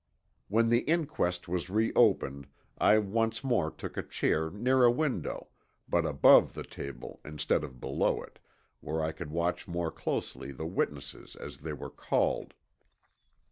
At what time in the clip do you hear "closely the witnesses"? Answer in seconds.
9.91-11.35